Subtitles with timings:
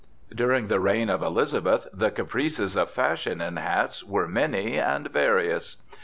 [0.33, 5.75] During the reign of Elizabeth the caprices of fashion in hats were many and various.